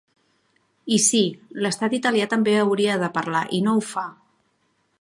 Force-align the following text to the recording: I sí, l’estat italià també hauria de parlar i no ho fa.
I 0.95 0.97
sí, 1.07 1.19
l’estat 1.65 1.95
italià 1.97 2.29
també 2.31 2.55
hauria 2.63 2.97
de 3.03 3.11
parlar 3.19 3.43
i 3.59 3.61
no 3.67 3.77
ho 3.81 3.85
fa. 3.91 4.07